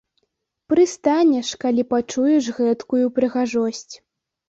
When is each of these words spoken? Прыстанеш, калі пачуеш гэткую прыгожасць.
Прыстанеш, 0.73 1.53
калі 1.65 1.87
пачуеш 1.93 2.51
гэткую 2.63 3.05
прыгожасць. 3.19 3.93